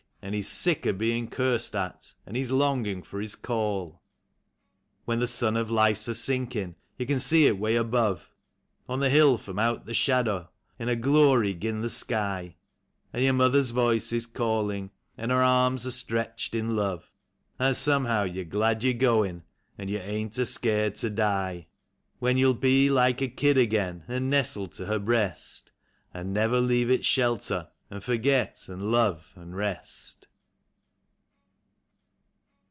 An' 0.23 0.33
he's 0.33 0.49
sick 0.49 0.85
of 0.85 0.99
bein' 0.99 1.27
cursed 1.29 1.75
at, 1.75 2.13
an' 2.27 2.35
he's 2.35 2.51
longin' 2.51 3.01
fer 3.01 3.19
his 3.21 3.33
call: 3.33 4.03
When 5.05 5.19
the 5.19 5.27
sun 5.27 5.57
of 5.57 5.71
life's 5.71 6.07
a 6.07 6.13
sinkin' 6.13 6.75
you 6.99 7.07
can 7.07 7.19
see 7.19 7.47
it 7.47 7.57
'way 7.57 7.75
above, 7.75 8.31
On 8.87 8.99
the 8.99 9.09
hill 9.09 9.39
fro]n 9.39 9.55
nut 9.55 9.85
the 9.87 9.95
shadder 9.95 10.49
in 10.77 10.89
a 10.89 10.95
glory 10.95 11.55
'gin 11.55 11.81
the 11.81 11.89
sky, 11.89 12.55
An' 13.11 13.23
your 13.23 13.33
mother's 13.33 13.71
voice 13.71 14.13
is 14.13 14.27
callin', 14.27 14.91
an' 15.17 15.31
her 15.31 15.41
arms 15.41 15.87
are 15.87 15.91
stretched 15.91 16.53
in 16.53 16.75
love. 16.75 17.09
An' 17.57 17.73
somehow 17.73 18.21
you're 18.23 18.45
glad 18.45 18.83
you're 18.83 18.93
goin', 18.93 19.41
an' 19.79 19.87
you 19.89 19.97
ain't 19.97 20.37
a 20.37 20.45
scared 20.45 20.93
to 20.97 21.09
die; 21.09 21.65
When 22.19 22.37
you'll 22.37 22.53
be 22.53 22.91
like 22.91 23.23
a 23.23 23.27
kid 23.27 23.57
again, 23.57 24.03
an' 24.07 24.29
nestle 24.29 24.67
to 24.67 24.85
her 24.85 24.99
breast. 24.99 25.71
An' 26.13 26.31
never 26.31 26.61
leave 26.61 26.91
its 26.91 27.07
shelter, 27.07 27.69
an' 27.89 27.99
forget, 27.99 28.67
an' 28.69 28.79
love, 28.79 29.33
an' 29.35 29.53
rest. 29.53 30.25